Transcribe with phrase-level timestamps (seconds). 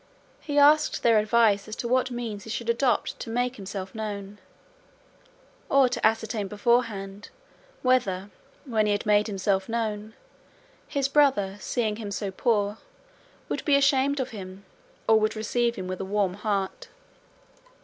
[0.39, 4.39] He asked their advice as to what means he should adopt to make himself known,
[5.69, 7.29] or to ascertain beforehand
[7.83, 8.31] whether,
[8.65, 10.15] when he had made himself known,
[10.87, 12.79] his brother, seeing him so poor,
[13.47, 14.65] would be ashamed of him,
[15.07, 16.87] or would receive him with a warm heart.